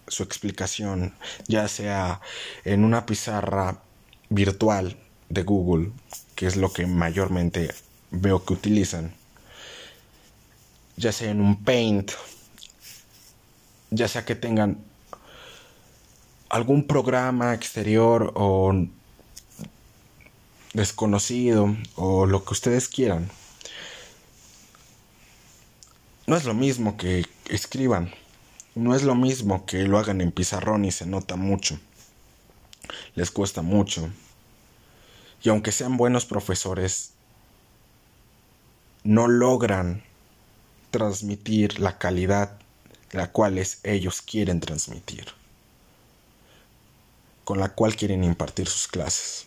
[0.06, 1.14] su explicación,
[1.46, 2.20] ya sea
[2.64, 3.80] en una pizarra
[4.28, 4.98] virtual
[5.30, 5.92] de Google,
[6.34, 7.72] que es lo que mayormente
[8.10, 9.14] veo que utilizan,
[10.96, 12.10] ya sea en un Paint,
[13.90, 14.84] ya sea que tengan
[16.48, 18.74] algún programa exterior o
[20.72, 23.30] desconocido o lo que ustedes quieran
[26.28, 28.12] no es lo mismo que escriban,
[28.74, 31.80] no es lo mismo que lo hagan en pizarrón y se nota mucho,
[33.14, 34.10] les cuesta mucho.
[35.42, 37.12] Y aunque sean buenos profesores,
[39.04, 40.02] no logran
[40.90, 42.58] transmitir la calidad
[43.12, 45.28] la cual ellos quieren transmitir,
[47.48, 49.46] con la cual quieren impartir sus clases.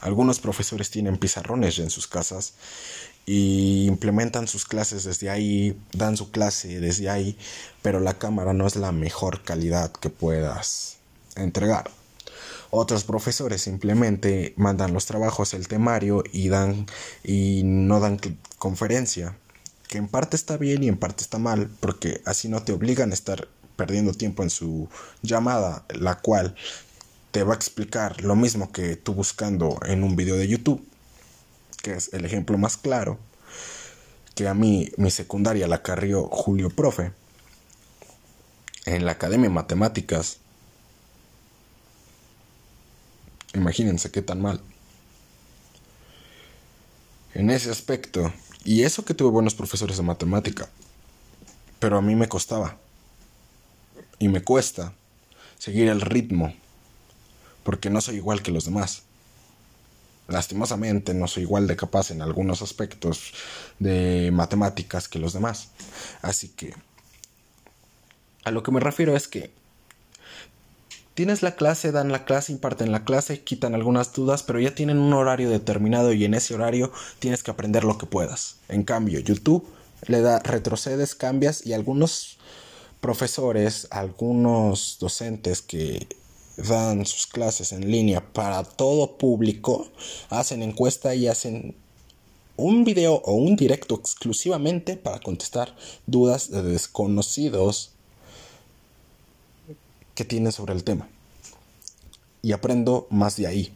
[0.00, 2.52] Algunos profesores tienen pizarrones en sus casas
[3.24, 7.38] y implementan sus clases desde ahí, dan su clase desde ahí,
[7.80, 10.98] pero la cámara no es la mejor calidad que puedas
[11.36, 11.90] entregar.
[12.68, 16.84] Otros profesores simplemente mandan los trabajos, el temario y dan
[17.24, 18.20] y no dan
[18.58, 19.38] conferencia,
[19.86, 23.10] que en parte está bien y en parte está mal, porque así no te obligan
[23.10, 24.90] a estar perdiendo tiempo en su
[25.22, 26.54] llamada, la cual
[27.38, 30.84] te va a explicar lo mismo que tú buscando en un video de YouTube
[31.84, 33.16] que es el ejemplo más claro,
[34.34, 37.12] que a mí mi secundaria la carrió Julio Profe,
[38.86, 40.38] en la Academia de Matemáticas,
[43.54, 44.60] imagínense qué tan mal.
[47.34, 48.32] En ese aspecto,
[48.64, 50.68] y eso que tuve buenos profesores de matemática,
[51.78, 52.78] pero a mí me costaba,
[54.18, 54.92] y me cuesta,
[55.56, 56.52] seguir el ritmo,
[57.68, 59.02] porque no soy igual que los demás.
[60.26, 63.34] Lastimosamente no soy igual de capaz en algunos aspectos
[63.78, 65.68] de matemáticas que los demás.
[66.22, 66.72] Así que
[68.44, 69.50] a lo que me refiero es que
[71.12, 74.96] tienes la clase, dan la clase, imparten la clase, quitan algunas dudas, pero ya tienen
[74.96, 78.56] un horario determinado y en ese horario tienes que aprender lo que puedas.
[78.70, 79.68] En cambio, YouTube
[80.06, 82.38] le da retrocedes, cambias y algunos
[83.02, 86.08] profesores, algunos docentes que
[86.58, 89.88] dan sus clases en línea para todo público,
[90.28, 91.76] hacen encuesta y hacen
[92.56, 97.92] un video o un directo exclusivamente para contestar dudas de desconocidos
[100.16, 101.08] que tienen sobre el tema.
[102.42, 103.72] Y aprendo más de ahí.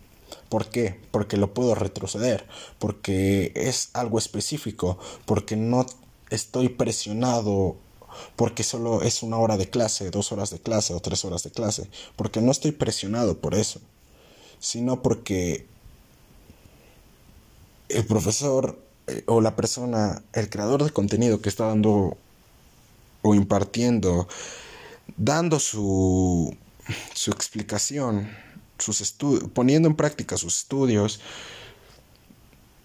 [0.49, 1.01] ¿Por qué?
[1.13, 2.45] Porque lo puedo retroceder,
[2.79, 5.87] porque es algo específico, porque no
[6.31, 7.77] estoy presionado,
[8.37, 11.51] porque solo es una hora de clase, dos horas de clase o tres horas de
[11.51, 13.81] clase, porque no estoy presionado por eso,
[14.61, 15.67] sino porque
[17.89, 22.17] el profesor eh, o la persona, el creador de contenido que está dando
[23.23, 24.29] o impartiendo,
[25.17, 26.57] dando su,
[27.15, 28.31] su explicación,
[28.79, 29.17] sus
[29.55, 31.21] poniendo en práctica sus estudios,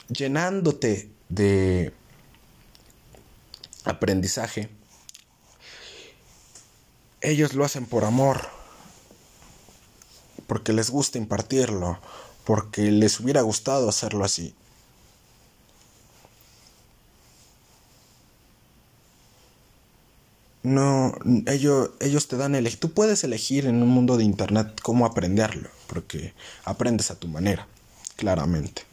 [0.10, 1.94] llenándote de
[3.84, 4.70] aprendizaje,
[7.22, 8.42] ellos lo hacen por amor,
[10.48, 12.00] porque les gusta impartirlo,
[12.44, 14.56] porque les hubiera gustado hacerlo así.
[20.64, 21.16] No,
[21.46, 22.80] ellos, ellos te dan elegir.
[22.80, 26.34] Tú puedes elegir en un mundo de internet cómo aprenderlo, porque
[26.66, 27.68] aprendes a tu manera,
[28.18, 28.84] claramente.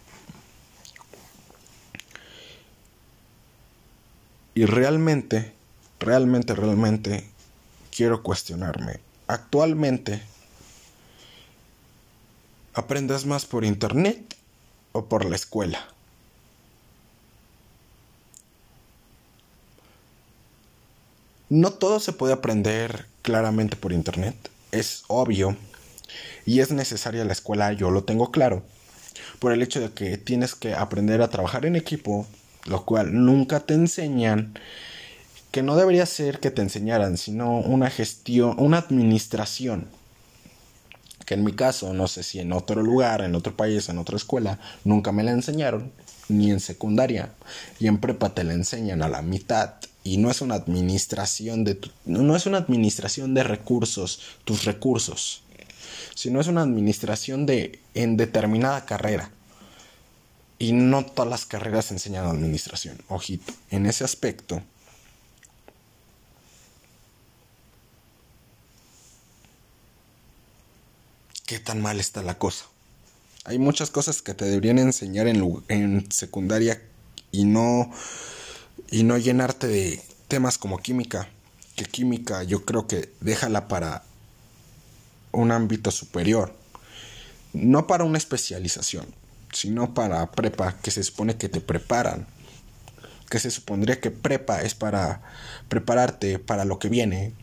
[4.54, 5.52] Y realmente,
[5.98, 7.34] realmente, realmente
[7.95, 9.01] quiero cuestionarme.
[9.26, 10.20] Actualmente,
[12.74, 14.36] ¿aprendes más por internet
[14.92, 15.78] o por la escuela?
[21.49, 24.34] No todo se puede aprender claramente por internet,
[24.72, 25.57] es obvio,
[26.45, 28.64] y es necesaria la escuela, yo lo tengo claro,
[29.38, 32.26] por el hecho de que tienes que aprender a trabajar en equipo,
[32.64, 34.59] lo cual nunca te enseñan,
[35.55, 39.86] que no debería ser que te enseñaran, sino una gestión, una administración.
[41.26, 44.16] Que en mi caso, no sé si en otro lugar, en otro país, en otra
[44.16, 45.92] escuela, nunca me la enseñaron,
[46.28, 47.34] ni en secundaria,
[47.78, 51.78] y en prepa te la enseñan a la mitad y no es una administración de
[52.05, 55.44] no es una administración de recursos, tus recursos,
[56.16, 59.30] sino es una administración de en determinada carrera.
[60.59, 64.61] Y no todas las carreras enseñan administración, ojito, en ese aspecto.
[71.47, 72.64] ¿Qué tan mal está la cosa?
[73.45, 76.80] Hay muchas cosas que te deberían enseñar en, secundaria
[77.32, 77.90] y no
[78.90, 81.28] y no llenarte de temas como química,
[81.76, 84.05] que química yo creo que déjala para
[85.32, 86.57] un ámbito superior,
[87.53, 89.05] no para una especialización,
[89.53, 92.26] sino para prepa, que se supone que te preparan,
[93.28, 95.20] que se supondría que prepa es para
[95.68, 97.34] prepararte para lo que viene,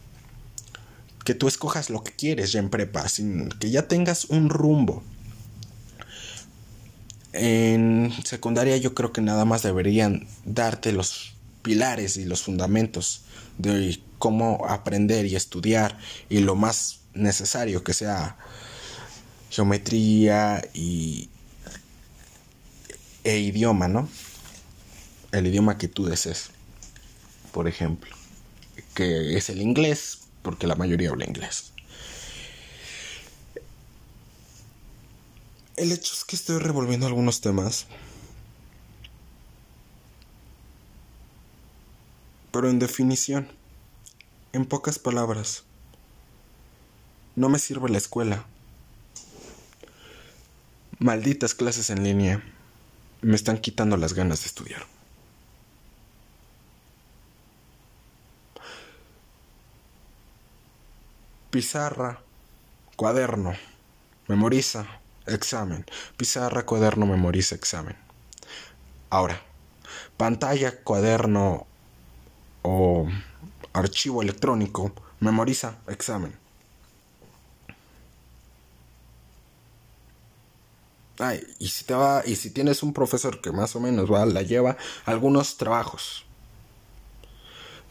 [1.24, 5.04] que tú escojas lo que quieres ya en prepa, sin que ya tengas un rumbo.
[7.34, 13.24] En secundaria yo creo que nada más deberían darte los pilares y los fundamentos
[13.58, 15.98] de cómo aprender y estudiar
[16.30, 18.38] y lo más necesario que sea
[19.50, 21.30] geometría y
[23.24, 24.10] e idioma, ¿no?
[25.32, 26.50] El idioma que tú desees,
[27.52, 28.16] por ejemplo,
[28.94, 31.74] que es el inglés, porque la mayoría habla inglés.
[35.78, 37.88] El hecho es que estoy revolviendo algunos temas.
[42.52, 43.48] Pero en definición,
[44.54, 45.64] en pocas palabras,
[47.36, 48.46] no me sirve la escuela.
[51.00, 52.44] Malditas clases en línea
[53.22, 54.86] me están quitando las ganas de estudiar.
[61.52, 62.18] Pizarra,
[62.96, 63.54] cuaderno,
[64.30, 64.88] memoriza,
[65.28, 65.86] examen.
[66.16, 67.98] Pizarra, cuaderno, memoriza, examen.
[69.10, 69.42] Ahora,
[70.16, 71.68] pantalla, cuaderno
[72.62, 73.06] o
[73.74, 76.34] archivo electrónico, memoriza, examen.
[81.20, 84.26] Ay, y si te va, y si tienes un profesor que más o menos va,
[84.26, 86.26] la lleva, algunos trabajos.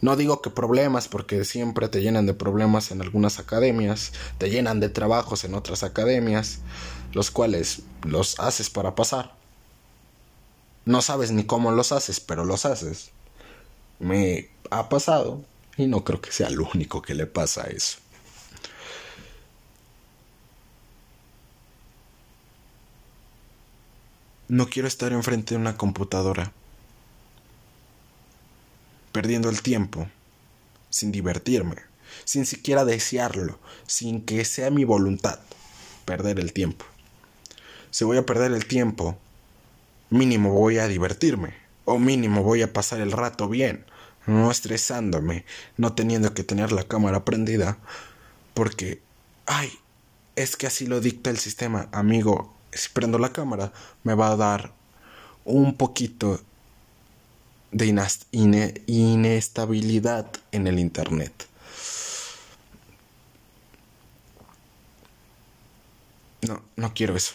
[0.00, 4.80] No digo que problemas, porque siempre te llenan de problemas en algunas academias, te llenan
[4.80, 6.60] de trabajos en otras academias,
[7.12, 9.34] los cuales los haces para pasar.
[10.86, 13.10] No sabes ni cómo los haces, pero los haces.
[13.98, 15.44] Me ha pasado
[15.76, 17.98] y no creo que sea el único que le pasa eso.
[24.48, 26.52] No quiero estar enfrente de una computadora
[29.12, 30.08] perdiendo el tiempo,
[30.88, 31.76] sin divertirme,
[32.24, 35.40] sin siquiera desearlo, sin que sea mi voluntad.
[36.04, 36.84] perder el tiempo.
[37.90, 39.16] Si voy a perder el tiempo,
[40.10, 41.54] mínimo voy a divertirme,
[41.84, 43.84] o mínimo voy a pasar el rato bien,
[44.26, 45.44] no estresándome,
[45.76, 47.78] no teniendo que tener la cámara prendida,
[48.54, 49.00] porque,
[49.46, 49.70] ay,
[50.36, 54.36] es que así lo dicta el sistema, amigo, si prendo la cámara me va a
[54.36, 54.72] dar
[55.44, 56.40] un poquito
[57.72, 57.86] de
[58.86, 61.46] inestabilidad en el Internet.
[66.42, 67.34] No, no quiero eso.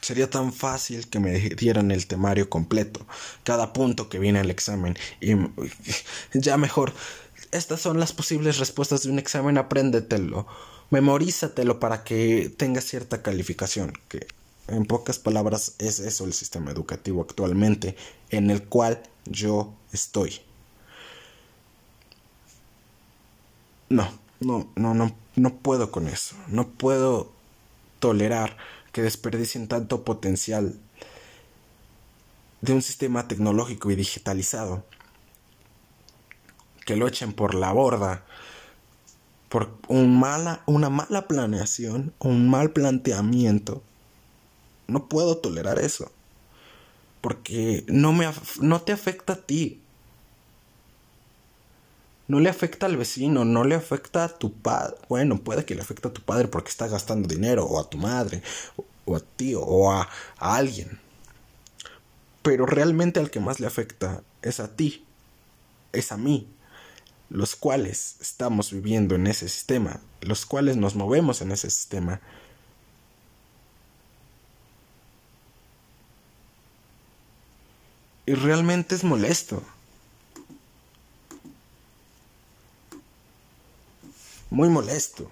[0.00, 3.06] Sería tan fácil que me dieran el temario completo,
[3.44, 4.96] cada punto que viene al examen.
[5.20, 5.34] Y
[6.34, 6.92] ya mejor,
[7.52, 10.46] estas son las posibles respuestas de un examen, apréndetelo,
[10.90, 14.26] memorízatelo para que tengas cierta calificación, que
[14.68, 17.96] en pocas palabras es eso el sistema educativo actualmente
[18.30, 20.40] en el cual yo estoy.
[23.88, 24.08] No,
[24.40, 27.30] no, no, no, no puedo con eso, no puedo
[27.98, 28.56] tolerar
[28.92, 30.78] que desperdicien tanto potencial
[32.60, 34.84] de un sistema tecnológico y digitalizado,
[36.86, 38.24] que lo echen por la borda
[39.52, 43.82] por un mala, una mala planeación, un mal planteamiento.
[44.92, 46.12] No puedo tolerar eso.
[47.20, 48.30] Porque no, me,
[48.60, 49.80] no te afecta a ti.
[52.28, 54.96] No le afecta al vecino, no le afecta a tu padre.
[55.08, 57.98] Bueno, puede que le afecte a tu padre porque está gastando dinero, o a tu
[57.98, 58.42] madre,
[59.04, 61.00] o a ti, o a, a alguien.
[62.42, 65.04] Pero realmente al que más le afecta es a ti,
[65.92, 66.48] es a mí,
[67.30, 72.20] los cuales estamos viviendo en ese sistema, los cuales nos movemos en ese sistema.
[78.32, 79.62] Y realmente es molesto.
[84.48, 85.30] muy molesto.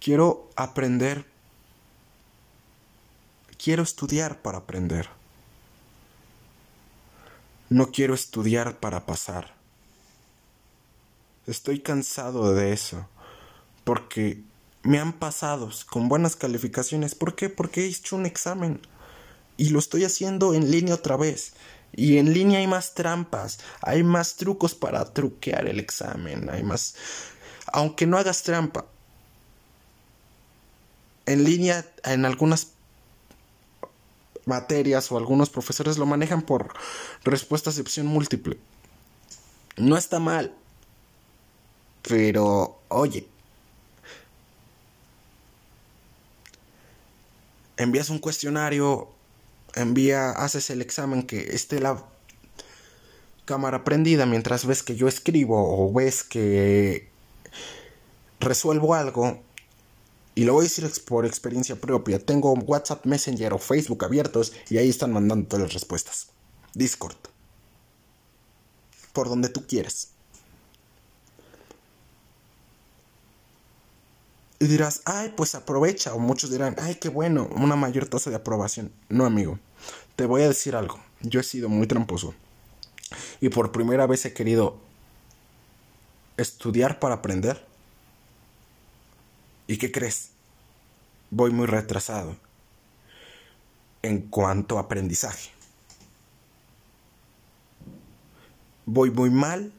[0.00, 1.26] Quiero aprender.
[3.62, 5.10] Quiero estudiar para aprender.
[7.68, 9.54] No quiero estudiar para pasar.
[11.46, 13.06] Estoy cansado de eso.
[13.84, 14.42] Porque
[14.82, 17.14] me han pasado con buenas calificaciones.
[17.14, 17.50] ¿Por qué?
[17.50, 18.80] Porque he hecho un examen.
[19.56, 21.54] Y lo estoy haciendo en línea otra vez.
[21.94, 26.94] Y en línea hay más trampas, hay más trucos para truquear el examen, hay más...
[27.66, 28.86] Aunque no hagas trampa,
[31.26, 32.68] en línea en algunas
[34.44, 36.72] materias o algunos profesores lo manejan por
[37.24, 38.58] respuestas de opción múltiple.
[39.76, 40.54] No está mal,
[42.02, 43.26] pero oye,
[47.76, 49.08] envías un cuestionario
[49.74, 52.04] envía, haces el examen que esté la
[53.44, 57.08] cámara prendida mientras ves que yo escribo o ves que
[58.40, 59.42] resuelvo algo
[60.34, 62.18] y lo voy a decir por experiencia propia.
[62.18, 66.28] Tengo WhatsApp Messenger o Facebook abiertos y ahí están mandando todas las respuestas.
[66.74, 67.16] Discord.
[69.12, 70.08] Por donde tú quieras.
[74.62, 76.14] Y dirás, ay, pues aprovecha.
[76.14, 78.92] O muchos dirán, ay, qué bueno, una mayor tasa de aprobación.
[79.08, 79.58] No, amigo.
[80.14, 81.00] Te voy a decir algo.
[81.20, 82.32] Yo he sido muy tramposo.
[83.40, 84.78] Y por primera vez he querido
[86.36, 87.66] estudiar para aprender.
[89.66, 90.30] ¿Y qué crees?
[91.30, 92.36] Voy muy retrasado
[94.02, 95.50] en cuanto a aprendizaje.
[98.86, 99.72] Voy muy mal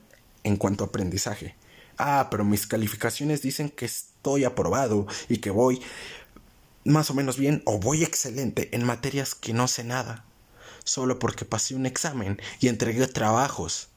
[0.44, 1.56] en cuanto a aprendizaje.
[1.98, 5.82] Ah, pero mis calificaciones dicen que estoy aprobado y que voy
[6.86, 10.26] más o menos bien o voy excelente en materias que no sé nada,
[10.84, 13.90] solo porque pasé un examen y entregué trabajos,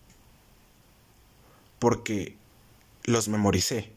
[1.79, 2.37] porque
[3.05, 3.93] los memoricé.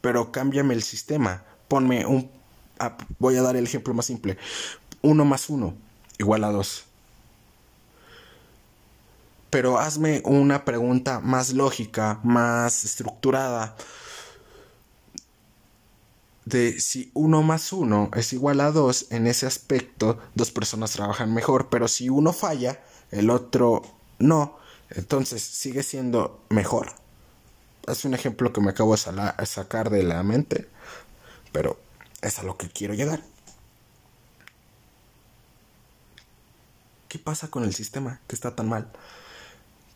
[0.00, 2.30] Pero cámbiame el sistema, ponme un...
[2.78, 4.36] Ah, voy a dar el ejemplo más simple.
[5.00, 5.74] Uno más uno
[6.18, 6.86] igual a dos
[9.52, 13.76] pero hazme una pregunta más lógica, más estructurada,
[16.46, 21.34] de si uno más uno es igual a dos, en ese aspecto dos personas trabajan
[21.34, 23.82] mejor, pero si uno falla, el otro
[24.18, 24.56] no,
[24.88, 26.94] entonces sigue siendo mejor.
[27.86, 30.66] Es un ejemplo que me acabo de sacar de la mente,
[31.52, 31.78] pero
[32.22, 33.22] es a lo que quiero llegar.
[37.08, 38.90] ¿Qué pasa con el sistema que está tan mal?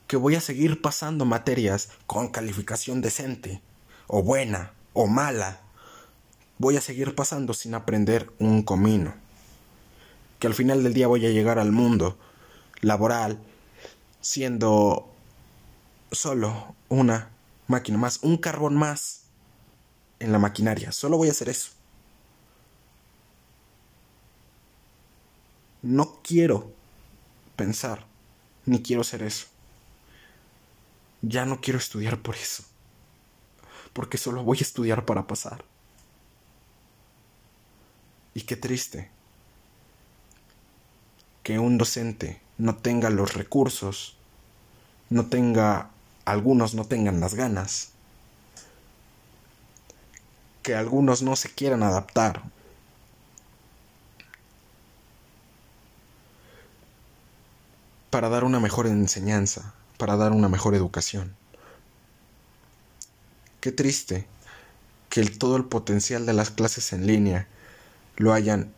[0.07, 3.61] Que voy a seguir pasando materias con calificación decente,
[4.07, 5.61] o buena, o mala.
[6.59, 9.14] Voy a seguir pasando sin aprender un comino.
[10.38, 12.18] Que al final del día voy a llegar al mundo
[12.80, 13.40] laboral
[14.20, 15.09] siendo
[16.12, 17.30] solo una
[17.66, 19.22] máquina más, un carbón más
[20.18, 20.92] en la maquinaria.
[20.92, 21.70] Solo voy a hacer eso.
[25.82, 26.72] No quiero
[27.54, 28.07] pensar,
[28.64, 29.46] ni quiero ser eso.
[31.29, 32.62] Ya no quiero estudiar por eso.
[33.93, 35.64] Porque solo voy a estudiar para pasar.
[38.33, 39.11] Y qué triste
[41.43, 44.16] que un docente no tenga los recursos,
[45.11, 45.91] no tenga,
[46.24, 47.91] algunos no tengan las ganas,
[50.62, 52.43] que algunos no se quieran adaptar.
[58.16, 61.36] para dar una mejor enseñanza, para dar una mejor educación.
[63.61, 64.26] Qué triste
[65.09, 67.49] que todo el potencial de las clases en línea
[68.16, 68.72] lo hayan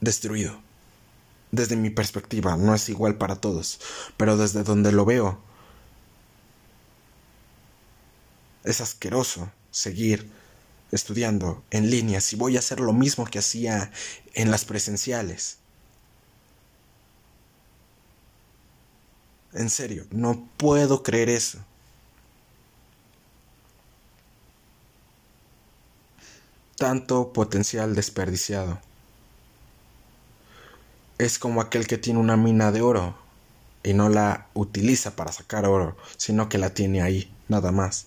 [0.00, 0.60] destruido.
[1.52, 3.80] Desde mi perspectiva, no es igual para todos,
[4.16, 5.40] pero desde donde lo veo,
[8.64, 10.28] es asqueroso seguir
[10.90, 13.92] estudiando en línea si voy a hacer lo mismo que hacía
[14.34, 15.58] en las presenciales.
[19.56, 21.58] En serio, no puedo creer eso.
[26.76, 28.78] Tanto potencial desperdiciado.
[31.18, 33.16] Es como aquel que tiene una mina de oro
[33.82, 38.06] y no la utiliza para sacar oro, sino que la tiene ahí, nada más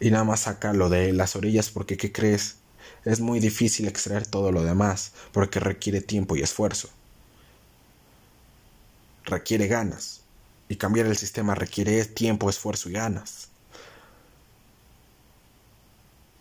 [0.00, 2.56] y nada más saca lo de las orillas porque ¿qué crees?
[3.04, 6.88] Es muy difícil extraer todo lo demás porque requiere tiempo y esfuerzo.
[9.24, 10.19] Requiere ganas.
[10.70, 13.48] Y cambiar el sistema requiere tiempo, esfuerzo y ganas.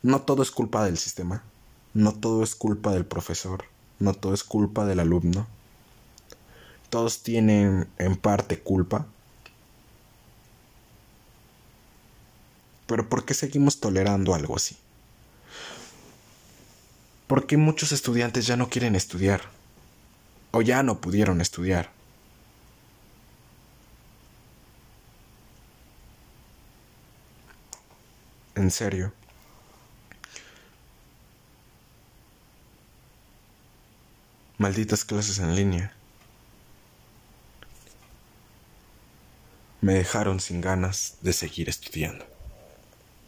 [0.02, 1.44] No todo es culpa del sistema.
[1.94, 3.66] No todo es culpa del profesor.
[4.00, 5.48] No todo es culpa del alumno.
[6.90, 9.06] Todos tienen en parte culpa
[12.90, 14.76] Pero ¿por qué seguimos tolerando algo así?
[17.28, 19.42] ¿Por qué muchos estudiantes ya no quieren estudiar?
[20.50, 21.92] O ya no pudieron estudiar.
[28.60, 29.14] En serio.
[34.58, 35.94] Malditas clases en línea.
[39.80, 42.29] Me dejaron sin ganas de seguir estudiando.